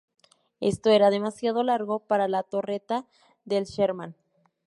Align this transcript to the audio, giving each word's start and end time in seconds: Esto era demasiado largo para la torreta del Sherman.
Esto 0.61 0.89
era 0.89 1.11
demasiado 1.11 1.61
largo 1.61 1.99
para 1.99 2.27
la 2.27 2.41
torreta 2.41 3.05
del 3.45 3.65
Sherman. 3.65 4.15